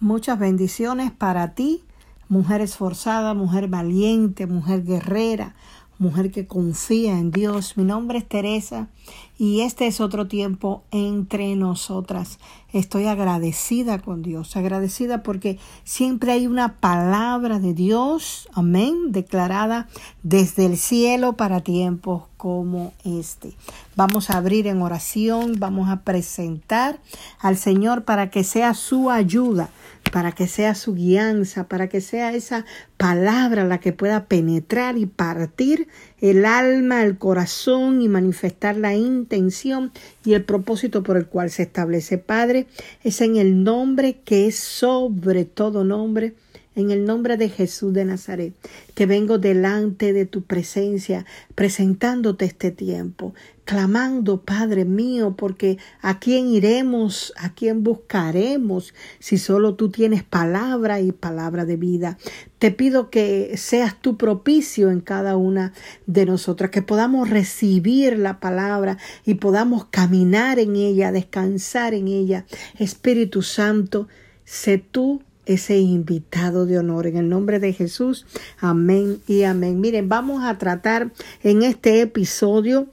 Muchas 0.00 0.38
bendiciones 0.38 1.10
para 1.10 1.54
ti, 1.54 1.82
mujer 2.28 2.60
esforzada, 2.60 3.34
mujer 3.34 3.66
valiente, 3.66 4.46
mujer 4.46 4.84
guerrera, 4.84 5.56
mujer 5.98 6.30
que 6.30 6.46
confía 6.46 7.18
en 7.18 7.30
Dios. 7.30 7.76
Mi 7.76 7.84
nombre 7.84 8.18
es 8.18 8.28
Teresa 8.28 8.88
y 9.36 9.60
este 9.60 9.86
es 9.86 10.00
otro 10.00 10.28
tiempo 10.28 10.82
entre 10.90 11.54
nosotras. 11.56 12.38
Estoy 12.72 13.06
agradecida 13.06 13.98
con 13.98 14.22
Dios, 14.22 14.56
agradecida 14.56 15.22
porque 15.22 15.58
siempre 15.84 16.32
hay 16.32 16.46
una 16.46 16.74
palabra 16.74 17.58
de 17.58 17.72
Dios, 17.74 18.48
amén, 18.52 19.10
declarada 19.10 19.88
desde 20.22 20.66
el 20.66 20.76
cielo 20.76 21.34
para 21.34 21.60
tiempos 21.60 22.24
como 22.36 22.92
este. 23.04 23.54
Vamos 23.96 24.30
a 24.30 24.36
abrir 24.36 24.66
en 24.66 24.82
oración, 24.82 25.56
vamos 25.58 25.88
a 25.88 26.02
presentar 26.02 27.00
al 27.40 27.56
Señor 27.56 28.04
para 28.04 28.30
que 28.30 28.44
sea 28.44 28.74
su 28.74 29.10
ayuda 29.10 29.70
para 30.10 30.32
que 30.32 30.46
sea 30.46 30.74
su 30.74 30.94
guianza, 30.94 31.68
para 31.68 31.88
que 31.88 32.00
sea 32.00 32.32
esa 32.32 32.64
palabra 32.96 33.64
la 33.64 33.78
que 33.78 33.92
pueda 33.92 34.26
penetrar 34.26 34.96
y 34.98 35.06
partir 35.06 35.88
el 36.20 36.44
alma, 36.44 37.02
el 37.02 37.18
corazón 37.18 38.02
y 38.02 38.08
manifestar 38.08 38.76
la 38.76 38.94
intención 38.94 39.92
y 40.24 40.34
el 40.34 40.44
propósito 40.44 41.02
por 41.02 41.16
el 41.16 41.26
cual 41.26 41.50
se 41.50 41.62
establece. 41.64 42.18
Padre, 42.18 42.66
es 43.04 43.20
en 43.20 43.36
el 43.36 43.62
nombre 43.62 44.20
que 44.24 44.46
es 44.46 44.56
sobre 44.56 45.44
todo 45.44 45.84
nombre 45.84 46.34
en 46.78 46.92
el 46.92 47.04
nombre 47.04 47.36
de 47.36 47.48
Jesús 47.48 47.92
de 47.92 48.04
Nazaret, 48.04 48.54
que 48.94 49.06
vengo 49.06 49.38
delante 49.38 50.12
de 50.12 50.26
tu 50.26 50.42
presencia, 50.42 51.26
presentándote 51.54 52.44
este 52.44 52.70
tiempo, 52.70 53.34
clamando, 53.64 54.42
Padre 54.42 54.84
mío, 54.84 55.34
porque 55.36 55.78
a 56.00 56.20
quién 56.20 56.46
iremos, 56.46 57.32
a 57.36 57.52
quién 57.52 57.82
buscaremos, 57.82 58.94
si 59.18 59.38
solo 59.38 59.74
tú 59.74 59.90
tienes 59.90 60.22
palabra 60.22 61.00
y 61.00 61.10
palabra 61.10 61.64
de 61.64 61.76
vida. 61.76 62.16
Te 62.58 62.70
pido 62.70 63.10
que 63.10 63.56
seas 63.56 64.00
tu 64.00 64.16
propicio 64.16 64.90
en 64.90 65.00
cada 65.00 65.36
una 65.36 65.72
de 66.06 66.26
nosotras, 66.26 66.70
que 66.70 66.82
podamos 66.82 67.28
recibir 67.28 68.18
la 68.18 68.38
palabra 68.38 68.98
y 69.26 69.34
podamos 69.34 69.86
caminar 69.86 70.58
en 70.60 70.76
ella, 70.76 71.12
descansar 71.12 71.92
en 71.92 72.06
ella. 72.06 72.46
Espíritu 72.78 73.42
Santo, 73.42 74.06
sé 74.44 74.78
tú 74.78 75.22
ese 75.48 75.78
invitado 75.78 76.66
de 76.66 76.78
honor. 76.78 77.06
En 77.06 77.16
el 77.16 77.28
nombre 77.28 77.58
de 77.58 77.72
Jesús, 77.72 78.26
amén 78.58 79.20
y 79.26 79.42
amén. 79.42 79.80
Miren, 79.80 80.08
vamos 80.08 80.44
a 80.44 80.58
tratar 80.58 81.10
en 81.42 81.62
este 81.62 82.02
episodio 82.02 82.86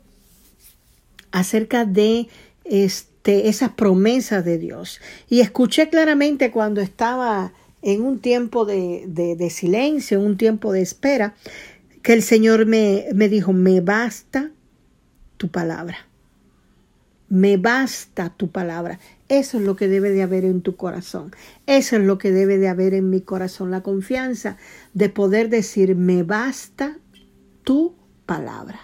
acerca 1.32 1.84
de 1.86 2.28
este, 2.64 3.50
esas 3.50 3.72
promesas 3.72 4.46
de 4.46 4.58
Dios. 4.58 5.02
Y 5.30 5.42
escuché 5.42 5.90
claramente 5.90 6.50
cuando 6.50 6.80
estaba 6.82 7.54
en 7.82 8.02
un 8.02 8.20
tiempo 8.20 8.66
de, 8.66 9.04
de, 9.06 9.50
silencio, 9.50 10.20
en 10.20 10.26
un 10.26 10.38
tiempo 10.38 10.72
de 10.72 10.82
espera, 10.82 11.36
que 12.02 12.14
el 12.14 12.24
Señor 12.24 12.66
me, 12.66 13.06
me 13.14 13.28
dijo, 13.28 13.52
me 13.52 13.82
basta 13.82 14.52
tu 15.38 15.50
palabra. 15.50 15.98
Me 17.28 17.58
basta 17.58 18.30
tu 18.30 18.50
palabra. 18.50 19.00
Eso 19.28 19.58
es 19.58 19.64
lo 19.64 19.76
que 19.76 19.88
debe 19.88 20.12
de 20.12 20.22
haber 20.22 20.46
en 20.46 20.62
tu 20.62 20.76
corazón. 20.76 21.32
Eso 21.66 21.96
es 21.96 22.04
lo 22.04 22.18
que 22.18 22.32
debe 22.32 22.58
de 22.58 22.68
haber 22.68 22.94
en 22.94 23.10
mi 23.10 23.22
corazón. 23.22 23.72
La 23.72 23.82
confianza 23.82 24.58
de 24.94 25.10
poder 25.10 25.50
decir, 25.50 25.96
me 25.96 26.24
basta 26.24 26.98
tu 27.64 27.96
palabra. 28.26 28.80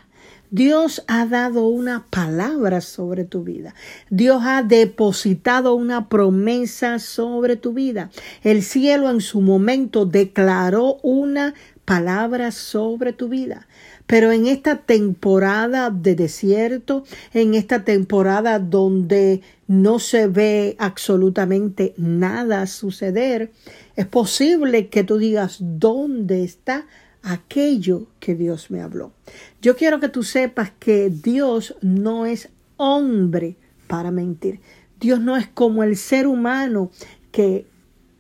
Dios 0.50 1.06
ha 1.08 1.26
dado 1.28 1.68
una 1.68 2.08
palabra 2.10 2.82
sobre 2.82 3.24
tu 3.24 3.44
vida. 3.44 3.74
Dios 4.10 4.42
ha 4.46 4.64
depositado 4.64 5.76
una 5.76 6.10
promesa 6.10 7.00
sobre 7.00 7.56
tu 7.56 7.72
vida. 7.72 8.10
El 8.44 8.62
cielo 8.62 9.10
en 9.10 9.22
su 9.22 9.40
momento 9.40 10.06
declaró 10.06 10.98
una 11.04 11.54
palabra 11.86 12.52
sobre 12.52 13.14
tu 13.14 13.30
vida. 13.30 13.68
Pero 14.08 14.32
en 14.32 14.48
esta 14.48 14.78
temporada 14.78 15.90
de 15.90 16.16
desierto, 16.16 17.04
en 17.34 17.54
esta 17.54 17.84
temporada 17.84 18.60
donde 18.60 19.42
no 19.68 20.00
se 20.00 20.28
ve 20.28 20.76
absolutamente 20.80 21.94
nada 21.98 22.68
suceder, 22.68 23.52
es 23.96 24.06
posible 24.06 24.90
que 24.90 25.04
tú 25.04 25.18
digas, 25.18 25.58
¿dónde 25.60 26.44
está 26.44 26.88
aquello 27.24 28.08
que 28.20 28.36
Dios 28.36 28.72
me 28.72 28.82
habló? 28.82 29.14
Yo 29.62 29.76
quiero 29.76 30.00
que 30.00 30.10
tú 30.10 30.24
sepas 30.24 30.72
que 30.80 31.10
Dios 31.10 31.76
no 31.82 32.26
es 32.26 32.50
hombre 32.78 33.56
para 33.88 34.12
mentir. 34.12 34.60
Dios 35.00 35.20
no 35.20 35.38
es 35.38 35.48
como 35.48 35.84
el 35.84 35.98
ser 35.98 36.28
humano 36.28 36.92
que 37.32 37.66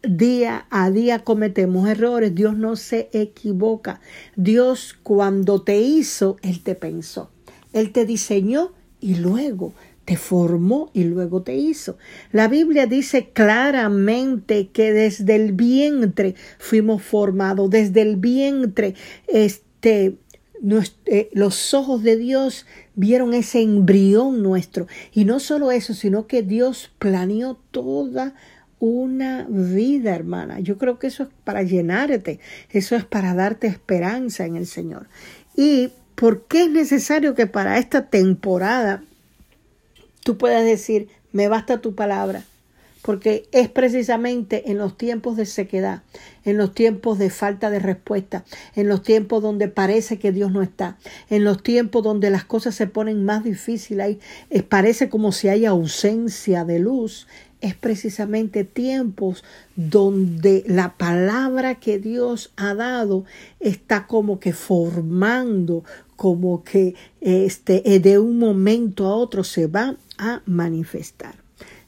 día 0.03 0.65
a 0.69 0.89
día 0.89 1.19
cometemos 1.19 1.87
errores. 1.89 2.33
Dios 2.35 2.57
no 2.57 2.75
se 2.75 3.09
equivoca. 3.13 4.01
Dios 4.35 4.97
cuando 5.03 5.61
te 5.61 5.79
hizo, 5.79 6.37
Él 6.41 6.61
te 6.61 6.75
pensó. 6.75 7.31
Él 7.73 7.91
te 7.91 8.05
diseñó 8.05 8.73
y 8.99 9.15
luego 9.15 9.73
te 10.05 10.17
formó 10.17 10.89
y 10.93 11.03
luego 11.03 11.43
te 11.43 11.55
hizo. 11.55 11.97
La 12.31 12.47
Biblia 12.47 12.85
dice 12.85 13.29
claramente 13.31 14.69
que 14.69 14.91
desde 14.91 15.35
el 15.35 15.53
vientre 15.53 16.35
fuimos 16.57 17.03
formados, 17.03 17.69
desde 17.69 18.01
el 18.01 18.17
vientre 18.17 18.95
este 19.27 20.17
eh, 21.07 21.31
los 21.33 21.73
ojos 21.73 22.03
de 22.03 22.17
Dios 22.17 22.67
vieron 22.93 23.33
ese 23.33 23.61
embrión 23.61 24.43
nuestro. 24.43 24.87
Y 25.11 25.25
no 25.25 25.39
solo 25.39 25.71
eso, 25.71 25.93
sino 25.93 26.27
que 26.27 26.43
Dios 26.43 26.91
planeó 26.99 27.57
toda 27.71 28.35
una 28.81 29.45
vida, 29.47 30.15
hermana. 30.15 30.59
Yo 30.59 30.79
creo 30.79 30.97
que 30.97 31.07
eso 31.07 31.23
es 31.23 31.29
para 31.43 31.61
llenarte, 31.61 32.39
eso 32.71 32.95
es 32.95 33.05
para 33.05 33.35
darte 33.35 33.67
esperanza 33.67 34.45
en 34.45 34.55
el 34.55 34.65
Señor. 34.65 35.07
¿Y 35.55 35.91
por 36.15 36.47
qué 36.47 36.63
es 36.63 36.71
necesario 36.71 37.35
que 37.35 37.45
para 37.45 37.77
esta 37.77 38.07
temporada 38.07 39.03
tú 40.23 40.37
puedas 40.37 40.65
decir, 40.65 41.09
me 41.31 41.47
basta 41.47 41.79
tu 41.79 41.93
palabra? 41.93 42.43
Porque 43.03 43.47
es 43.51 43.69
precisamente 43.69 44.71
en 44.71 44.79
los 44.79 44.97
tiempos 44.97 45.37
de 45.37 45.45
sequedad, 45.45 46.01
en 46.43 46.57
los 46.57 46.73
tiempos 46.73 47.19
de 47.19 47.29
falta 47.29 47.69
de 47.69 47.79
respuesta, 47.79 48.45
en 48.75 48.87
los 48.87 49.03
tiempos 49.03 49.43
donde 49.43 49.67
parece 49.67 50.17
que 50.17 50.31
Dios 50.31 50.51
no 50.51 50.63
está, 50.63 50.97
en 51.29 51.43
los 51.43 51.61
tiempos 51.61 52.03
donde 52.03 52.31
las 52.31 52.45
cosas 52.45 52.73
se 52.73 52.87
ponen 52.87 53.25
más 53.25 53.43
difíciles, 53.43 54.17
parece 54.69 55.09
como 55.09 55.31
si 55.31 55.49
hay 55.49 55.65
ausencia 55.65 56.63
de 56.63 56.79
luz, 56.79 57.27
es 57.61 57.75
precisamente 57.75 58.63
tiempos 58.63 59.43
donde 59.75 60.63
la 60.67 60.97
palabra 60.97 61.75
que 61.75 61.99
Dios 61.99 62.51
ha 62.57 62.73
dado 62.73 63.23
está 63.59 64.07
como 64.07 64.39
que 64.39 64.51
formando, 64.51 65.83
como 66.15 66.63
que 66.63 66.95
este, 67.21 67.93
eh, 67.93 67.99
de 67.99 68.19
un 68.19 68.39
momento 68.39 69.05
a 69.05 69.15
otro 69.15 69.43
se 69.43 69.67
va 69.67 69.95
a 70.17 70.41
manifestar. 70.45 71.35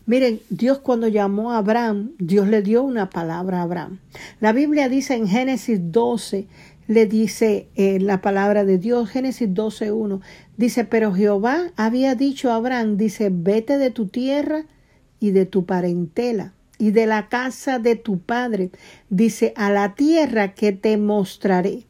Miren, 0.05 0.41
Dios 0.49 0.79
cuando 0.79 1.07
llamó 1.07 1.53
a 1.53 1.59
Abraham, 1.59 2.11
Dios 2.19 2.47
le 2.47 2.61
dio 2.61 2.83
una 2.83 3.09
palabra 3.09 3.59
a 3.59 3.63
Abraham. 3.63 3.99
La 4.41 4.51
Biblia 4.51 4.89
dice 4.89 5.15
en 5.15 5.27
Génesis 5.27 5.79
12, 5.81 6.47
le 6.87 7.05
dice 7.05 7.67
eh, 7.75 7.99
la 7.99 8.21
palabra 8.21 8.65
de 8.65 8.77
Dios, 8.77 9.09
Génesis 9.09 9.47
12.1, 9.49 10.19
dice, 10.57 10.83
pero 10.83 11.13
Jehová 11.13 11.71
había 11.77 12.15
dicho 12.15 12.51
a 12.51 12.55
Abraham, 12.55 12.97
dice, 12.97 13.29
vete 13.31 13.77
de 13.77 13.91
tu 13.91 14.07
tierra 14.07 14.65
y 15.23 15.31
de 15.31 15.45
tu 15.45 15.65
parentela 15.65 16.51
y 16.77 16.91
de 16.91 17.05
la 17.05 17.29
casa 17.29 17.79
de 17.79 17.95
tu 17.95 18.19
padre. 18.19 18.71
Dice, 19.09 19.53
a 19.55 19.71
la 19.71 19.95
tierra 19.95 20.53
que 20.53 20.73
te 20.73 20.97
mostraré. 20.97 21.85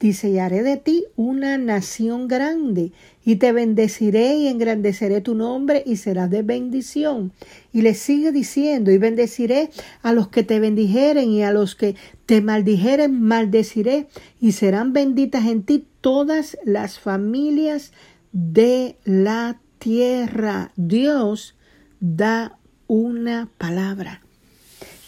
Dice, 0.00 0.30
y 0.30 0.40
haré 0.40 0.64
de 0.64 0.76
ti 0.76 1.04
una 1.14 1.58
nación 1.58 2.26
grande, 2.26 2.90
y 3.24 3.36
te 3.36 3.52
bendeciré 3.52 4.34
y 4.34 4.48
engrandeceré 4.48 5.20
tu 5.20 5.36
nombre, 5.36 5.84
y 5.86 5.94
serás 5.94 6.28
de 6.28 6.42
bendición. 6.42 7.30
Y 7.72 7.82
le 7.82 7.94
sigue 7.94 8.32
diciendo, 8.32 8.90
y 8.90 8.98
bendeciré 8.98 9.70
a 10.02 10.12
los 10.12 10.26
que 10.26 10.42
te 10.42 10.58
bendijeren, 10.58 11.30
y 11.30 11.44
a 11.44 11.52
los 11.52 11.76
que 11.76 11.94
te 12.26 12.40
maldijeren, 12.40 13.22
maldeciré, 13.22 14.08
y 14.40 14.52
serán 14.52 14.92
benditas 14.92 15.46
en 15.46 15.62
ti 15.62 15.86
todas 16.00 16.58
las 16.64 16.98
familias 16.98 17.92
de 18.32 18.96
la 19.04 19.60
tierra. 19.78 20.72
Dios 20.74 21.54
da 22.00 22.58
una 22.86 23.48
palabra. 23.58 24.22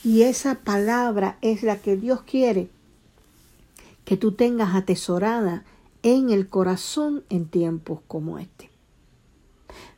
Y 0.04 0.22
esa 0.22 0.56
palabra 0.56 1.38
es 1.42 1.62
la 1.62 1.78
que 1.78 1.96
Dios 1.96 2.22
quiere 2.22 2.68
que 4.04 4.16
tú 4.16 4.32
tengas 4.32 4.74
atesorada 4.74 5.64
en 6.02 6.30
el 6.30 6.48
corazón 6.48 7.24
en 7.28 7.46
tiempos 7.46 8.00
como 8.06 8.38
este. 8.38 8.70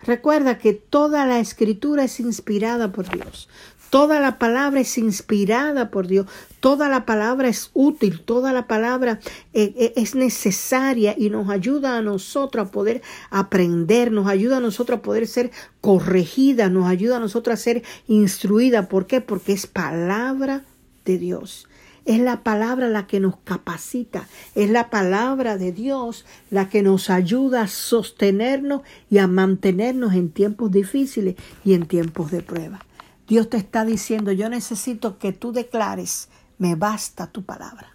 Recuerda 0.00 0.58
que 0.58 0.72
toda 0.72 1.26
la 1.26 1.40
escritura 1.40 2.04
es 2.04 2.18
inspirada 2.20 2.90
por 2.92 3.08
Dios. 3.10 3.48
Toda 3.90 4.20
la 4.20 4.38
palabra 4.38 4.80
es 4.80 4.98
inspirada 4.98 5.90
por 5.90 6.08
Dios, 6.08 6.26
toda 6.60 6.90
la 6.90 7.06
palabra 7.06 7.48
es 7.48 7.70
útil, 7.72 8.20
toda 8.20 8.52
la 8.52 8.66
palabra 8.66 9.18
eh, 9.54 9.72
eh, 9.78 9.92
es 9.96 10.14
necesaria 10.14 11.14
y 11.16 11.30
nos 11.30 11.48
ayuda 11.48 11.96
a 11.96 12.02
nosotros 12.02 12.68
a 12.68 12.70
poder 12.70 13.00
aprender, 13.30 14.12
nos 14.12 14.28
ayuda 14.28 14.58
a 14.58 14.60
nosotros 14.60 14.98
a 14.98 15.02
poder 15.02 15.26
ser 15.26 15.52
corregida, 15.80 16.68
nos 16.68 16.86
ayuda 16.86 17.16
a 17.16 17.20
nosotros 17.20 17.54
a 17.54 17.62
ser 17.62 17.82
instruida. 18.08 18.88
¿Por 18.90 19.06
qué? 19.06 19.22
Porque 19.22 19.54
es 19.54 19.66
palabra 19.66 20.64
de 21.06 21.16
Dios. 21.16 21.66
Es 22.04 22.20
la 22.20 22.42
palabra 22.42 22.88
la 22.88 23.06
que 23.06 23.20
nos 23.20 23.36
capacita, 23.44 24.26
es 24.54 24.70
la 24.70 24.88
palabra 24.88 25.56
de 25.56 25.72
Dios 25.72 26.24
la 26.50 26.68
que 26.68 26.82
nos 26.82 27.10
ayuda 27.10 27.62
a 27.62 27.68
sostenernos 27.68 28.82
y 29.10 29.18
a 29.18 29.26
mantenernos 29.26 30.14
en 30.14 30.30
tiempos 30.30 30.70
difíciles 30.70 31.36
y 31.64 31.74
en 31.74 31.86
tiempos 31.86 32.30
de 32.30 32.42
prueba. 32.42 32.80
Dios 33.28 33.50
te 33.50 33.58
está 33.58 33.84
diciendo, 33.84 34.32
yo 34.32 34.48
necesito 34.48 35.18
que 35.18 35.32
tú 35.32 35.52
declares, 35.52 36.30
me 36.56 36.74
basta 36.74 37.26
tu 37.26 37.44
palabra. 37.44 37.94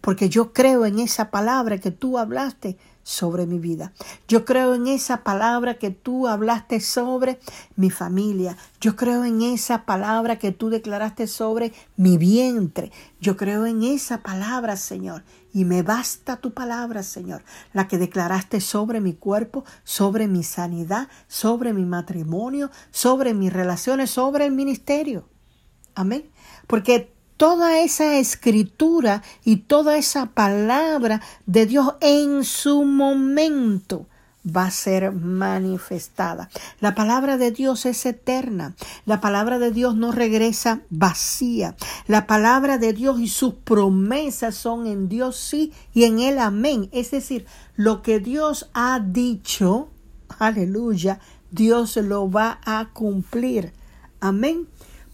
Porque 0.00 0.28
yo 0.28 0.52
creo 0.52 0.86
en 0.86 0.98
esa 0.98 1.30
palabra 1.30 1.78
que 1.78 1.92
tú 1.92 2.18
hablaste 2.18 2.76
sobre 3.10 3.44
mi 3.44 3.58
vida. 3.58 3.92
Yo 4.28 4.44
creo 4.44 4.74
en 4.74 4.86
esa 4.86 5.24
palabra 5.24 5.78
que 5.78 5.90
tú 5.90 6.28
hablaste 6.28 6.78
sobre 6.78 7.40
mi 7.74 7.90
familia. 7.90 8.56
Yo 8.80 8.94
creo 8.94 9.24
en 9.24 9.42
esa 9.42 9.84
palabra 9.84 10.38
que 10.38 10.52
tú 10.52 10.70
declaraste 10.70 11.26
sobre 11.26 11.72
mi 11.96 12.18
vientre. 12.18 12.92
Yo 13.20 13.36
creo 13.36 13.66
en 13.66 13.82
esa 13.82 14.22
palabra, 14.22 14.76
Señor. 14.76 15.24
Y 15.52 15.64
me 15.64 15.82
basta 15.82 16.36
tu 16.36 16.54
palabra, 16.54 17.02
Señor, 17.02 17.42
la 17.72 17.88
que 17.88 17.98
declaraste 17.98 18.60
sobre 18.60 19.00
mi 19.00 19.14
cuerpo, 19.14 19.64
sobre 19.82 20.28
mi 20.28 20.44
sanidad, 20.44 21.08
sobre 21.26 21.72
mi 21.72 21.84
matrimonio, 21.84 22.70
sobre 22.92 23.34
mis 23.34 23.52
relaciones, 23.52 24.12
sobre 24.12 24.46
el 24.46 24.52
ministerio. 24.52 25.28
Amén. 25.96 26.30
Porque 26.68 27.12
toda 27.40 27.80
esa 27.80 28.18
escritura 28.18 29.22
y 29.46 29.56
toda 29.56 29.96
esa 29.96 30.26
palabra 30.26 31.22
de 31.46 31.64
Dios 31.64 31.94
en 32.02 32.44
su 32.44 32.84
momento 32.84 34.04
va 34.44 34.66
a 34.66 34.70
ser 34.70 35.10
manifestada. 35.10 36.50
La 36.80 36.94
palabra 36.94 37.38
de 37.38 37.50
Dios 37.50 37.86
es 37.86 38.04
eterna. 38.04 38.74
La 39.06 39.22
palabra 39.22 39.58
de 39.58 39.70
Dios 39.70 39.96
no 39.96 40.12
regresa 40.12 40.82
vacía. 40.90 41.76
La 42.06 42.26
palabra 42.26 42.76
de 42.76 42.92
Dios 42.92 43.18
y 43.18 43.28
sus 43.28 43.54
promesas 43.54 44.54
son 44.54 44.86
en 44.86 45.08
Dios 45.08 45.38
sí 45.38 45.72
y 45.94 46.04
en 46.04 46.18
él 46.18 46.38
amén. 46.38 46.90
Es 46.92 47.10
decir, 47.10 47.46
lo 47.74 48.02
que 48.02 48.20
Dios 48.20 48.68
ha 48.74 49.00
dicho, 49.00 49.88
aleluya, 50.38 51.20
Dios 51.50 51.96
lo 51.96 52.30
va 52.30 52.60
a 52.66 52.90
cumplir. 52.92 53.72
Amén 54.20 54.68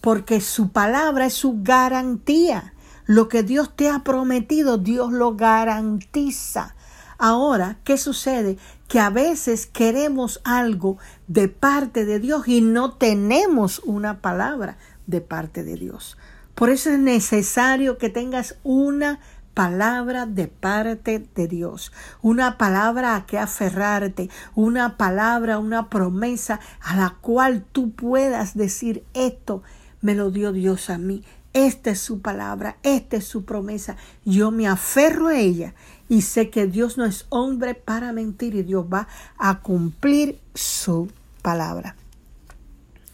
porque 0.06 0.40
su 0.40 0.70
palabra 0.70 1.26
es 1.26 1.34
su 1.34 1.62
garantía. 1.64 2.74
Lo 3.06 3.26
que 3.26 3.42
Dios 3.42 3.74
te 3.74 3.90
ha 3.90 4.04
prometido, 4.04 4.78
Dios 4.78 5.10
lo 5.10 5.34
garantiza. 5.34 6.76
Ahora, 7.18 7.80
¿qué 7.82 7.98
sucede? 7.98 8.56
Que 8.86 9.00
a 9.00 9.10
veces 9.10 9.66
queremos 9.66 10.40
algo 10.44 10.98
de 11.26 11.48
parte 11.48 12.04
de 12.04 12.20
Dios 12.20 12.46
y 12.46 12.60
no 12.60 12.92
tenemos 12.92 13.80
una 13.80 14.20
palabra 14.20 14.78
de 15.08 15.22
parte 15.22 15.64
de 15.64 15.74
Dios. 15.74 16.16
Por 16.54 16.70
eso 16.70 16.90
es 16.90 17.00
necesario 17.00 17.98
que 17.98 18.08
tengas 18.08 18.60
una 18.62 19.18
palabra 19.54 20.24
de 20.26 20.46
parte 20.46 21.26
de 21.34 21.48
Dios, 21.48 21.90
una 22.22 22.58
palabra 22.58 23.16
a 23.16 23.26
que 23.26 23.40
aferrarte, 23.40 24.30
una 24.54 24.98
palabra, 24.98 25.58
una 25.58 25.90
promesa 25.90 26.60
a 26.80 26.96
la 26.96 27.16
cual 27.20 27.64
tú 27.72 27.90
puedas 27.90 28.54
decir 28.54 29.02
esto 29.12 29.64
me 30.00 30.14
lo 30.14 30.30
dio 30.30 30.52
Dios 30.52 30.90
a 30.90 30.98
mí. 30.98 31.22
Esta 31.52 31.90
es 31.90 32.00
su 32.00 32.20
palabra, 32.20 32.76
esta 32.82 33.16
es 33.16 33.24
su 33.26 33.44
promesa. 33.44 33.96
Yo 34.24 34.50
me 34.50 34.68
aferro 34.68 35.28
a 35.28 35.38
ella 35.38 35.74
y 36.08 36.22
sé 36.22 36.50
que 36.50 36.66
Dios 36.66 36.98
no 36.98 37.06
es 37.06 37.26
hombre 37.30 37.74
para 37.74 38.12
mentir 38.12 38.54
y 38.54 38.62
Dios 38.62 38.84
va 38.92 39.08
a 39.38 39.60
cumplir 39.60 40.38
su 40.54 41.08
palabra. 41.40 41.96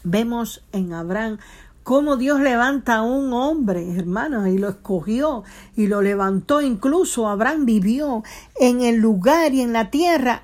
Vemos 0.03 0.65
en 0.73 0.93
Abraham 0.93 1.39
cómo 1.85 2.17
Dios 2.17 2.41
levanta 2.41 2.97
a 2.97 3.03
un 3.03 3.33
hombre, 3.33 3.97
hermanos, 3.97 4.49
y 4.49 4.59
lo 4.59 4.69
escogió 4.71 5.45
y 5.77 5.87
lo 5.87 6.03
levantó. 6.03 6.61
Incluso 6.61 7.29
Abraham 7.29 7.65
vivió 7.65 8.25
en 8.59 8.81
el 8.81 8.97
lugar 8.97 9.55
y 9.55 9.61
en 9.61 9.73
la 9.73 9.91
tierra 9.91 10.43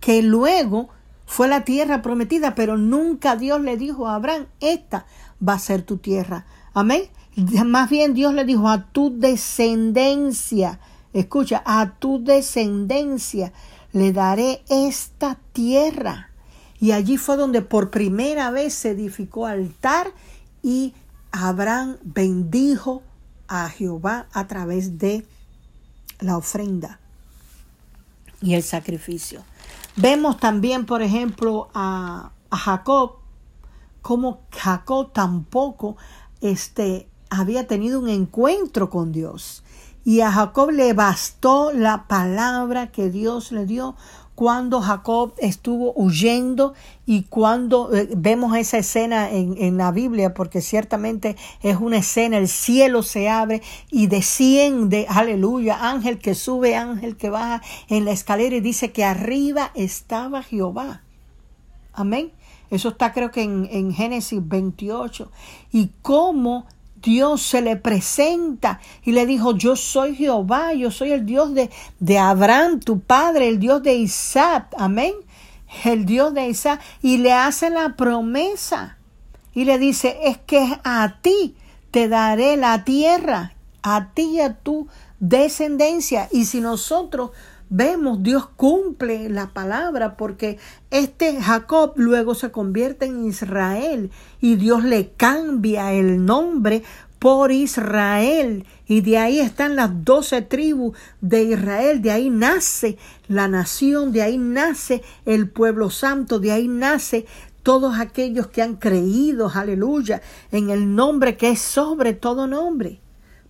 que 0.00 0.22
luego 0.22 0.90
fue 1.28 1.46
la 1.46 1.62
tierra 1.62 2.00
prometida, 2.00 2.54
pero 2.54 2.78
nunca 2.78 3.36
Dios 3.36 3.60
le 3.60 3.76
dijo 3.76 4.08
a 4.08 4.14
Abraham, 4.14 4.46
esta 4.60 5.04
va 5.46 5.52
a 5.52 5.58
ser 5.58 5.82
tu 5.82 5.98
tierra. 5.98 6.46
Amén. 6.72 7.02
Más 7.66 7.90
bien 7.90 8.14
Dios 8.14 8.32
le 8.32 8.46
dijo 8.46 8.66
a 8.66 8.86
tu 8.86 9.16
descendencia, 9.20 10.80
escucha, 11.12 11.62
a 11.66 11.98
tu 11.98 12.24
descendencia 12.24 13.52
le 13.92 14.12
daré 14.12 14.62
esta 14.70 15.38
tierra. 15.52 16.30
Y 16.80 16.92
allí 16.92 17.18
fue 17.18 17.36
donde 17.36 17.60
por 17.60 17.90
primera 17.90 18.50
vez 18.50 18.72
se 18.72 18.90
edificó 18.90 19.46
altar 19.46 20.10
y 20.62 20.94
Abraham 21.30 21.98
bendijo 22.04 23.02
a 23.48 23.68
Jehová 23.68 24.28
a 24.32 24.46
través 24.46 24.98
de 24.98 25.26
la 26.20 26.38
ofrenda 26.38 27.00
y 28.40 28.54
el 28.54 28.62
sacrificio. 28.62 29.42
Vemos 30.00 30.38
también, 30.38 30.86
por 30.86 31.02
ejemplo, 31.02 31.70
a, 31.74 32.30
Jacob 32.52 33.16
como 34.00 34.42
Jacob 34.52 35.12
tampoco 35.12 35.96
este, 36.40 37.08
había 37.30 37.66
tenido 37.66 37.98
un 37.98 38.08
encuentro 38.08 38.90
con 38.90 39.10
Dios. 39.10 39.64
Y 40.04 40.20
a 40.20 40.30
Jacob 40.30 40.70
le 40.70 40.92
bastó 40.92 41.72
la 41.72 42.06
palabra 42.06 42.92
que 42.92 43.10
Dios 43.10 43.50
le 43.50 43.66
dio 43.66 43.96
cuando 44.38 44.80
Jacob 44.80 45.32
estuvo 45.38 45.92
huyendo 45.96 46.72
y 47.06 47.24
cuando 47.24 47.92
eh, 47.92 48.08
vemos 48.16 48.56
esa 48.56 48.78
escena 48.78 49.32
en, 49.32 49.56
en, 49.58 49.76
la 49.78 49.90
Biblia, 49.90 50.32
porque 50.32 50.60
ciertamente 50.60 51.34
es 51.60 51.76
una 51.78 51.96
escena, 51.96 52.38
el 52.38 52.46
cielo 52.46 53.02
se 53.02 53.28
abre 53.28 53.62
y 53.90 54.06
desciende, 54.06 55.06
aleluya, 55.08 55.90
ángel 55.90 56.20
que 56.20 56.36
sube, 56.36 56.76
ángel 56.76 57.16
que 57.16 57.30
baja 57.30 57.62
en 57.88 58.04
la 58.04 58.12
escalera 58.12 58.54
y 58.54 58.60
dice 58.60 58.92
que 58.92 59.04
arriba 59.04 59.72
estaba 59.74 60.44
Jehová. 60.44 61.02
Amén. 61.92 62.30
Eso 62.70 62.90
está 62.90 63.12
creo 63.12 63.32
que 63.32 63.42
en, 63.42 63.92
Génesis 63.92 64.40
28. 64.40 65.32
Y 65.72 65.90
cómo 66.00 66.64
Dios 67.02 67.42
se 67.42 67.60
le 67.60 67.76
presenta 67.76 68.80
y 69.04 69.12
le 69.12 69.26
dijo, 69.26 69.56
yo 69.56 69.76
soy 69.76 70.14
Jehová, 70.14 70.72
yo 70.74 70.90
soy 70.90 71.12
el 71.12 71.26
Dios 71.26 71.54
de, 71.54 71.70
de 72.00 72.18
Abraham, 72.18 72.80
tu 72.80 73.00
padre, 73.00 73.48
el 73.48 73.58
Dios 73.58 73.82
de 73.82 73.94
Isaac. 73.94 74.74
Amén. 74.76 75.14
El 75.84 76.06
Dios 76.06 76.34
de 76.34 76.48
Isaac. 76.48 76.80
Y 77.02 77.18
le 77.18 77.32
hace 77.32 77.70
la 77.70 77.96
promesa. 77.96 78.98
Y 79.54 79.64
le 79.64 79.78
dice, 79.78 80.18
es 80.24 80.38
que 80.38 80.78
a 80.84 81.18
ti 81.20 81.56
te 81.90 82.08
daré 82.08 82.56
la 82.56 82.84
tierra, 82.84 83.54
a 83.82 84.12
ti 84.12 84.36
y 84.36 84.40
a 84.40 84.54
tu 84.54 84.88
descendencia. 85.20 86.28
Y 86.30 86.44
si 86.44 86.60
nosotros 86.60 87.30
vemos, 87.70 88.22
Dios 88.22 88.48
cumple 88.56 89.28
la 89.28 89.48
palabra 89.48 90.16
porque 90.16 90.58
este 90.90 91.40
Jacob 91.40 91.92
luego 91.96 92.34
se 92.34 92.50
convierte 92.50 93.06
en 93.06 93.26
Israel 93.26 94.10
y 94.40 94.56
Dios 94.56 94.84
le 94.84 95.10
cambia 95.10 95.92
el 95.92 96.24
nombre 96.24 96.82
por 97.18 97.52
Israel. 97.52 98.64
Y 98.86 99.00
de 99.02 99.18
ahí 99.18 99.40
están 99.40 99.76
las 99.76 100.04
doce 100.04 100.42
tribus 100.42 100.96
de 101.20 101.44
Israel, 101.44 102.00
de 102.00 102.10
ahí 102.10 102.30
nace 102.30 102.96
la 103.26 103.48
nación, 103.48 104.12
de 104.12 104.22
ahí 104.22 104.38
nace 104.38 105.02
el 105.26 105.48
pueblo 105.48 105.90
santo, 105.90 106.38
de 106.38 106.52
ahí 106.52 106.68
nace 106.68 107.26
todos 107.62 107.98
aquellos 107.98 108.46
que 108.46 108.62
han 108.62 108.76
creído, 108.76 109.50
aleluya, 109.54 110.22
en 110.52 110.70
el 110.70 110.94
nombre 110.94 111.36
que 111.36 111.50
es 111.50 111.60
sobre 111.60 112.14
todo 112.14 112.46
nombre. 112.46 113.00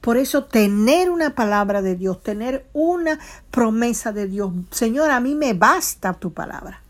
Por 0.01 0.17
eso 0.17 0.45
tener 0.45 1.11
una 1.11 1.35
palabra 1.35 1.83
de 1.83 1.97
Dios, 1.97 2.23
tener 2.23 2.67
una 2.73 3.19
promesa 3.51 4.13
de 4.13 4.27
Dios. 4.27 4.53
Señor, 4.71 5.11
a 5.11 5.21
mí 5.21 5.35
me 5.35 5.55
basta 5.55 6.15
tu 6.15 6.33
palabra. 6.33 6.83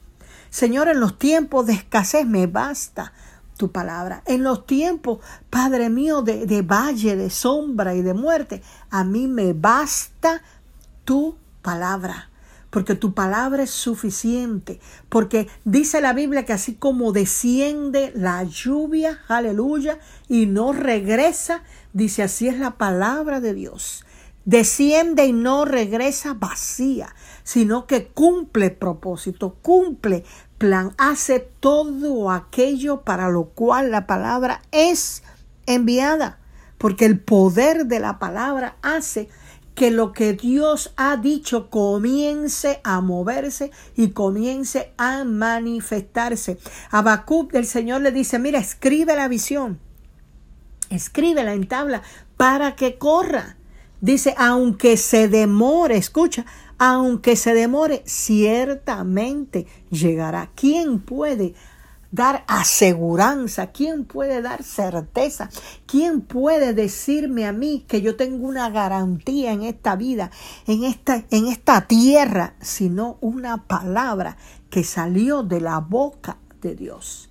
Señor, 0.51 0.89
en 0.89 1.01
los 1.01 1.19
tiempos 1.19 1.67
de 1.67 1.75
escasez 1.75 2.27
me 2.27 2.47
basta 2.47 3.13
tu 3.57 3.73
palabra. 3.73 4.23
En 4.27 4.43
los 4.43 4.67
tiempos, 4.67 5.19
Padre 5.51 5.91
mío, 5.91 6.23
de, 6.23 6.47
de 6.47 6.63
valle, 6.63 7.17
de 7.17 7.31
sombra 7.31 7.95
y 7.95 8.03
de 8.03 8.15
muerte, 8.15 8.63
a 8.91 9.05
mí 9.05 9.27
me 9.27 9.53
basta 9.53 10.43
tu 11.05 11.37
palabra 11.63 12.29
porque 12.71 12.95
tu 12.95 13.15
palabra 13.15 13.63
es 13.63 13.71
suficiente, 13.71 14.81
porque 15.09 15.49
dice 15.65 16.01
la 16.01 16.13
Biblia 16.13 16.45
que 16.45 16.53
así 16.53 16.75
como 16.75 17.13
desciende 17.13 18.13
la 18.15 18.43
lluvia, 18.45 19.21
aleluya, 19.29 19.99
y 20.29 20.47
no 20.47 20.73
regresa, 20.73 21.63
dice 21.93 22.23
así 22.23 22.49
es 22.49 22.59
la 22.59 22.73
palabra 22.73 23.41
de 23.41 23.55
Dios. 23.55 24.05
Desciende 24.45 25.27
y 25.27 25.33
no 25.33 25.65
regresa 25.65 26.35
vacía, 26.35 27.15
sino 27.43 27.87
que 27.87 28.07
cumple 28.07 28.71
propósito, 28.71 29.57
cumple 29.61 30.25
plan, 30.59 30.95
hace 30.99 31.39
todo 31.39 32.31
aquello 32.31 33.03
para 33.03 33.29
lo 33.29 33.45
cual 33.45 33.91
la 33.91 34.07
palabra 34.07 34.63
es 34.73 35.23
enviada, 35.67 36.39
porque 36.79 37.05
el 37.05 37.21
poder 37.21 37.87
de 37.87 38.01
la 38.01 38.19
palabra 38.19 38.77
hace 38.83 39.29
que 39.79 39.93
lo 39.93 40.13
que 40.13 40.33
Dios 40.33 40.93
ha 40.97 41.17
dicho 41.17 41.71
comience 41.71 42.81
a 42.83 43.01
moverse 43.01 43.71
y 43.95 44.09
comience 44.09 44.93
a 44.99 45.23
manifestarse. 45.23 46.59
Habacuc, 46.91 47.55
el 47.55 47.65
Señor 47.65 48.01
le 48.01 48.11
dice, 48.11 48.41
mira, 48.41 48.59
escribe 48.59 49.15
la 49.15 49.29
visión, 49.29 49.79
escríbela 50.91 51.53
en 51.55 51.69
tabla 51.69 52.03
para 52.37 52.75
que 52.75 52.99
corra. 52.99 53.57
Dice, 54.01 54.35
aunque 54.37 54.97
se 54.97 55.29
demore, 55.29 55.97
escucha, 55.97 56.45
aunque 56.77 57.37
se 57.37 57.55
demore, 57.55 58.03
ciertamente 58.05 59.69
llegará. 59.91 60.51
¿Quién 60.57 60.99
puede 60.99 61.55
dar 62.11 62.45
aseguranza? 62.47 63.69
¿Quién 63.69 64.05
puede 64.05 64.43
dar 64.43 64.63
certeza? 64.63 65.51
¿Quién 65.87 66.23
puede 66.23 66.75
decirme 66.75 67.47
a 67.47 67.53
mí 67.53 67.85
que 67.87 68.01
yo 68.01 68.17
tengo 68.17 68.47
una 68.47 68.71
garantía 68.71 69.53
en 69.53 69.63
esta 69.63 69.97
vida, 69.97 70.31
en 70.67 70.85
esta, 70.85 71.25
en 71.31 71.47
esta 71.47 71.87
tierra, 71.87 72.55
sino 72.61 73.19
una 73.21 73.67
palabra 73.67 74.37
que 74.71 74.85
salió 74.85 75.43
de 75.43 75.61
la 75.61 75.79
boca 75.81 76.39
de 76.61 76.75
Dios? 76.75 77.29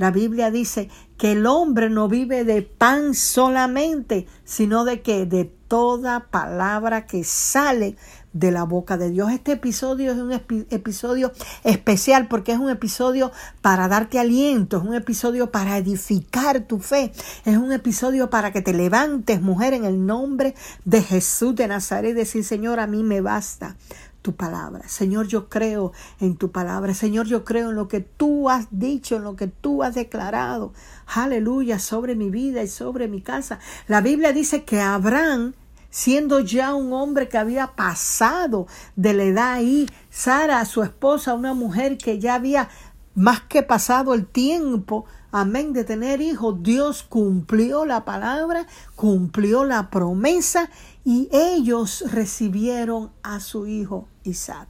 La 0.00 0.10
Biblia 0.10 0.50
dice 0.50 0.88
que 1.18 1.32
el 1.32 1.44
hombre 1.44 1.90
no 1.90 2.08
vive 2.08 2.44
de 2.44 2.62
pan 2.62 3.12
solamente, 3.12 4.26
sino 4.44 4.86
de 4.86 5.02
que 5.02 5.26
de 5.26 5.44
toda 5.44 6.30
palabra 6.30 7.06
que 7.06 7.22
sale 7.22 7.96
de 8.32 8.50
la 8.50 8.64
boca 8.64 8.96
de 8.96 9.10
Dios. 9.10 9.30
Este 9.32 9.52
episodio 9.52 10.12
es 10.12 10.18
un 10.18 10.32
episodio 10.32 11.32
especial 11.64 12.28
porque 12.28 12.52
es 12.52 12.58
un 12.58 12.70
episodio 12.70 13.32
para 13.60 13.88
darte 13.88 14.18
aliento, 14.18 14.78
es 14.78 14.84
un 14.84 14.94
episodio 14.94 15.50
para 15.50 15.76
edificar 15.78 16.60
tu 16.60 16.78
fe, 16.78 17.12
es 17.44 17.56
un 17.56 17.72
episodio 17.72 18.30
para 18.30 18.52
que 18.52 18.62
te 18.62 18.72
levantes, 18.72 19.40
mujer, 19.40 19.74
en 19.74 19.84
el 19.84 20.06
nombre 20.06 20.54
de 20.84 21.02
Jesús 21.02 21.54
de 21.56 21.68
Nazaret 21.68 22.14
decir, 22.14 22.44
Señor, 22.44 22.80
a 22.80 22.86
mí 22.86 23.02
me 23.02 23.20
basta 23.20 23.76
tu 24.22 24.34
palabra. 24.36 24.88
Señor, 24.88 25.26
yo 25.26 25.48
creo 25.48 25.92
en 26.20 26.36
tu 26.36 26.50
palabra. 26.50 26.94
Señor, 26.94 27.26
yo 27.26 27.44
creo 27.44 27.70
en 27.70 27.76
lo 27.76 27.88
que 27.88 28.00
tú 28.00 28.50
has 28.50 28.66
dicho, 28.70 29.16
en 29.16 29.24
lo 29.24 29.36
que 29.36 29.46
tú 29.46 29.82
has 29.82 29.94
declarado. 29.94 30.72
Aleluya, 31.06 31.78
sobre 31.78 32.14
mi 32.14 32.30
vida 32.30 32.62
y 32.62 32.68
sobre 32.68 33.08
mi 33.08 33.22
casa. 33.22 33.58
La 33.88 34.00
Biblia 34.00 34.32
dice 34.32 34.64
que 34.64 34.80
Abraham 34.80 35.54
siendo 35.90 36.40
ya 36.40 36.74
un 36.74 36.92
hombre 36.92 37.28
que 37.28 37.38
había 37.38 37.74
pasado 37.74 38.66
de 38.96 39.12
la 39.12 39.24
edad 39.24 39.52
ahí, 39.54 39.88
Sara, 40.08 40.64
su 40.64 40.82
esposa, 40.82 41.34
una 41.34 41.52
mujer 41.52 41.98
que 41.98 42.18
ya 42.18 42.34
había 42.34 42.68
más 43.14 43.40
que 43.42 43.62
pasado 43.62 44.14
el 44.14 44.26
tiempo, 44.26 45.04
amén, 45.32 45.72
de 45.72 45.84
tener 45.84 46.20
hijos, 46.20 46.62
Dios 46.62 47.02
cumplió 47.02 47.84
la 47.84 48.04
palabra, 48.04 48.66
cumplió 48.94 49.64
la 49.64 49.90
promesa 49.90 50.70
y 51.04 51.28
ellos 51.32 52.04
recibieron 52.12 53.10
a 53.22 53.40
su 53.40 53.66
hijo 53.66 54.08
Isaac. 54.22 54.68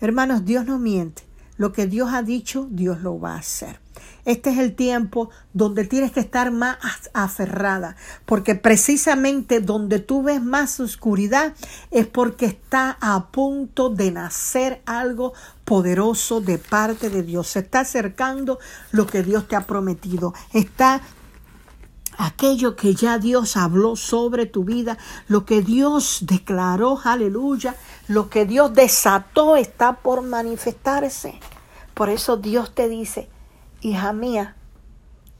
Hermanos, 0.00 0.44
Dios 0.44 0.64
no 0.64 0.78
miente. 0.78 1.29
Lo 1.60 1.72
que 1.72 1.86
Dios 1.86 2.08
ha 2.14 2.22
dicho, 2.22 2.68
Dios 2.70 3.02
lo 3.02 3.20
va 3.20 3.34
a 3.34 3.40
hacer. 3.40 3.80
Este 4.24 4.48
es 4.48 4.56
el 4.56 4.74
tiempo 4.74 5.28
donde 5.52 5.84
tienes 5.84 6.10
que 6.10 6.20
estar 6.20 6.50
más 6.52 6.78
aferrada, 7.12 7.96
porque 8.24 8.54
precisamente 8.54 9.60
donde 9.60 9.98
tú 9.98 10.22
ves 10.22 10.42
más 10.42 10.80
oscuridad 10.80 11.52
es 11.90 12.06
porque 12.06 12.46
está 12.46 12.96
a 13.02 13.26
punto 13.26 13.90
de 13.90 14.10
nacer 14.10 14.80
algo 14.86 15.34
poderoso 15.66 16.40
de 16.40 16.56
parte 16.56 17.10
de 17.10 17.22
Dios. 17.22 17.48
Se 17.48 17.58
está 17.58 17.80
acercando 17.80 18.58
lo 18.90 19.06
que 19.06 19.22
Dios 19.22 19.46
te 19.46 19.54
ha 19.54 19.66
prometido. 19.66 20.32
Está 20.54 21.02
aquello 22.20 22.76
que 22.76 22.94
ya 22.94 23.18
Dios 23.18 23.56
habló 23.56 23.96
sobre 23.96 24.44
tu 24.44 24.64
vida, 24.64 24.98
lo 25.26 25.46
que 25.46 25.62
Dios 25.62 26.18
declaró, 26.22 27.00
aleluya, 27.02 27.76
lo 28.08 28.28
que 28.28 28.44
Dios 28.44 28.74
desató 28.74 29.56
está 29.56 29.96
por 29.96 30.20
manifestarse. 30.20 31.40
Por 31.94 32.10
eso 32.10 32.36
Dios 32.36 32.74
te 32.74 32.88
dice, 32.88 33.30
hija 33.80 34.12
mía, 34.12 34.54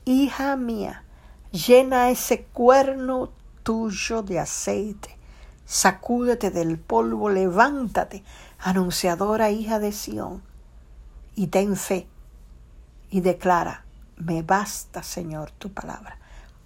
hija 0.06 0.56
mía, 0.56 1.04
llena 1.52 2.08
ese 2.08 2.44
cuerno 2.44 3.30
tuyo 3.62 4.22
de 4.22 4.38
aceite, 4.38 5.18
sacúdete 5.66 6.50
del 6.50 6.78
polvo, 6.78 7.28
levántate, 7.28 8.24
anunciadora 8.58 9.50
hija 9.50 9.78
de 9.80 9.92
Sión, 9.92 10.42
y 11.34 11.48
ten 11.48 11.76
fe 11.76 12.08
y 13.10 13.20
declara, 13.20 13.84
me 14.16 14.42
basta, 14.42 15.02
Señor, 15.02 15.50
tu 15.50 15.72
palabra. 15.72 16.19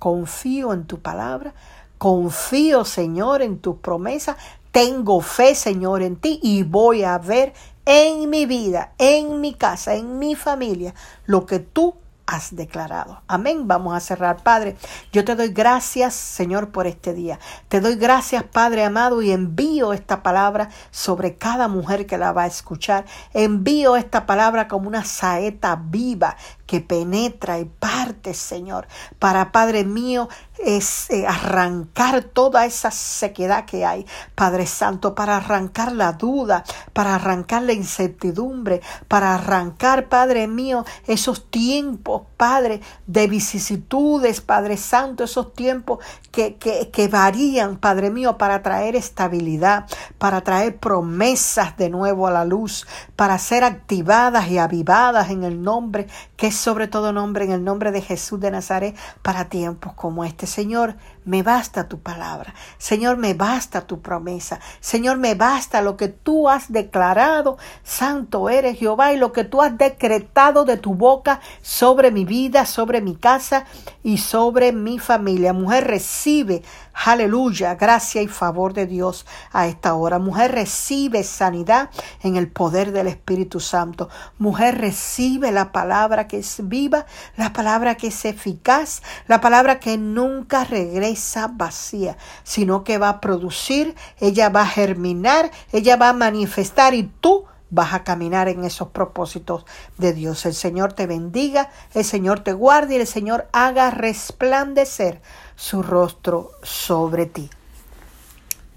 Confío 0.05 0.75
en 0.75 0.85
tu 0.85 1.01
palabra, 1.01 1.55
confío, 1.97 2.85
Señor, 2.85 3.41
en 3.41 3.59
tus 3.59 3.77
promesas, 3.77 4.37
tengo 4.71 5.23
fe, 5.23 5.55
Señor, 5.55 6.03
en 6.03 6.17
ti 6.17 6.39
y 6.43 6.63
voy 6.63 7.05
a 7.05 7.17
ver 7.17 7.55
en 7.87 8.29
mi 8.29 8.45
vida, 8.45 8.93
en 8.99 9.41
mi 9.41 9.55
casa, 9.55 9.95
en 9.95 10.19
mi 10.19 10.35
familia, 10.35 10.95
lo 11.25 11.47
que 11.47 11.59
tú 11.59 11.95
has 12.27 12.55
declarado. 12.57 13.21
Amén. 13.27 13.69
Vamos 13.69 13.95
a 13.95 14.01
cerrar, 14.01 14.43
Padre. 14.43 14.77
Yo 15.13 15.25
te 15.25 15.35
doy 15.35 15.49
gracias, 15.49 16.15
Señor, 16.15 16.71
por 16.71 16.87
este 16.87 17.13
día. 17.13 17.39
Te 17.69 17.81
doy 17.81 17.97
gracias, 17.97 18.45
Padre 18.45 18.85
amado, 18.85 19.23
y 19.23 19.31
envío 19.31 19.93
esta 19.93 20.23
palabra 20.23 20.71
sobre 20.91 21.37
cada 21.37 21.69
mujer 21.69 22.07
que 22.07 22.19
la 22.19 22.33
va 22.33 22.45
a 22.45 22.47
escuchar. 22.47 23.05
Envío 23.33 23.97
esta 23.97 24.27
palabra 24.27 24.69
como 24.69 24.89
una 24.89 25.05
saeta 25.05 25.77
viva 25.77 26.37
que 26.67 26.81
penetra 26.81 27.59
y 27.59 27.67
parte, 27.67 28.35
Señor, 28.35 28.87
para, 29.19 29.53
Padre 29.53 29.85
mío, 29.85 30.29
es 30.65 31.11
eh, 31.11 31.27
arrancar 31.27 32.25
toda 32.25 32.65
esa 32.65 32.91
sequedad 32.91 33.65
que 33.67 33.85
hay, 33.85 34.07
Padre 34.35 34.67
Santo, 34.67 35.15
para 35.15 35.37
arrancar 35.37 35.93
la 35.93 36.13
duda, 36.13 36.65
para 36.93 37.17
arrancar 37.17 37.63
la 37.63 37.73
incertidumbre, 37.73 38.81
para 39.09 39.35
arrancar, 39.35 40.09
Padre 40.09 40.47
mío, 40.49 40.85
esos 41.07 41.51
tiempos, 41.51 42.23
Padre, 42.37 42.81
de 43.07 43.27
vicisitudes, 43.27 44.41
Padre 44.41 44.77
Santo, 44.77 45.25
esos 45.25 45.53
tiempos 45.53 45.99
que, 46.31 46.57
que, 46.57 46.91
que 46.91 47.09
varían, 47.09 47.77
Padre 47.77 48.11
mío, 48.11 48.39
para 48.39 48.63
traer 48.63 48.97
estabilidad, 48.97 49.87
para 50.19 50.41
traer 50.41 50.79
promesas 50.79 51.77
de 51.77 51.91
nuevo 51.91 52.27
a 52.27 52.31
la 52.31 52.45
luz, 52.45 52.87
para 53.17 53.39
ser 53.39 53.65
activadas 53.65 54.49
y 54.49 54.59
avivadas 54.59 55.31
en 55.31 55.45
el 55.45 55.63
nombre 55.63 56.07
que 56.37 56.49
es 56.49 56.57
sobre 56.57 56.89
todo 56.89 57.13
nombre, 57.13 57.45
en 57.45 57.53
el 57.53 57.65
nombre 57.65 57.93
de 57.93 58.03
Jesús 58.03 58.41
de 58.41 58.51
Nazaret, 58.51 58.97
para 59.23 59.49
tiempos 59.49 59.93
como 59.95 60.25
este. 60.25 60.47
Señor, 60.55 60.95
me 61.25 61.43
basta 61.43 61.89
tu 61.89 62.01
palabra. 62.01 62.55
Señor, 62.79 63.17
me 63.17 63.35
basta 63.35 63.87
tu 63.87 64.01
promesa. 64.01 64.61
Señor, 64.81 65.17
me 65.19 65.35
basta 65.35 65.81
lo 65.81 65.97
que 65.97 66.09
tú 66.09 66.49
has 66.49 66.71
declarado. 66.71 67.57
Santo 67.83 68.49
eres 68.49 68.79
Jehová 68.79 69.13
y 69.13 69.17
lo 69.17 69.33
que 69.33 69.45
tú 69.45 69.63
has 69.63 69.77
decretado 69.79 70.65
de 70.65 70.77
tu 70.77 70.95
boca 70.95 71.41
sobre 71.63 72.11
mi 72.11 72.25
vida, 72.25 72.67
sobre 72.67 73.01
mi 73.01 73.17
casa 73.17 73.65
y 74.03 74.19
sobre 74.19 74.73
mi 74.73 74.99
familia. 74.99 75.53
Mujer, 75.53 75.87
recibe 75.87 76.63
Aleluya, 76.95 77.75
gracia 77.75 78.23
y 78.23 78.29
favor 78.29 78.73
de 78.73 78.87
Dios 78.87 79.27
a 79.53 79.67
esta 79.67 79.95
hora. 79.95 80.21
Mujer, 80.21 80.53
recibe 80.53 81.25
sanidad 81.25 81.91
en 82.23 82.37
el 82.37 82.49
poder 82.49 82.93
del 82.93 83.09
Espíritu 83.09 83.59
Santo. 83.59 84.09
Mujer, 84.39 84.79
recibe 84.79 85.51
la 85.51 85.73
palabra 85.73 86.29
que 86.29 86.39
es 86.39 86.61
viva, 86.63 87.05
la 87.37 87.53
palabra 87.53 87.97
que 87.97 88.07
es 88.07 88.25
eficaz, 88.25 89.03
la 89.27 89.41
palabra 89.41 89.81
que 89.81 89.99
nunca 89.99 90.65
regresa 90.65 91.14
vacía, 91.53 92.17
sino 92.43 92.85
que 92.85 92.99
va 92.99 93.09
a 93.09 93.21
producir, 93.21 93.95
ella 94.21 94.49
va 94.49 94.63
a 94.63 94.67
germinar, 94.67 95.51
ella 95.73 95.97
va 95.97 96.11
a 96.11 96.13
manifestar 96.13 96.95
y 96.95 97.05
tú 97.21 97.45
vas 97.71 97.93
a 97.93 98.05
caminar 98.05 98.49
en 98.49 98.65
esos 98.65 98.89
propósitos 98.89 99.65
de 99.99 100.13
Dios. 100.13 100.47
El 100.47 100.55
Señor 100.55 100.93
te 100.93 101.07
bendiga, 101.07 101.71
el 101.95 102.05
Señor 102.05 102.41
te 102.41 102.53
guarde 102.53 102.95
y 102.95 103.01
el 103.01 103.07
Señor 103.07 103.49
haga 103.53 103.91
resplandecer 103.91 105.21
su 105.57 105.83
rostro 105.83 106.53
sobre 106.63 107.27
ti. 107.27 107.51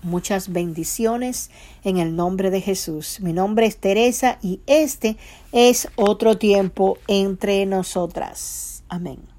Muchas 0.04 0.52
bendiciones 0.52 1.52
en 1.84 1.98
el 1.98 2.16
nombre 2.16 2.50
de 2.50 2.62
Jesús. 2.62 3.20
Mi 3.20 3.34
nombre 3.34 3.66
es 3.66 3.78
Teresa 3.78 4.38
y 4.42 4.62
este 4.66 5.18
es 5.52 5.90
otro 5.96 6.38
tiempo 6.38 6.98
entre 7.08 7.66
nosotras. 7.66 8.84
Amén. 8.90 9.37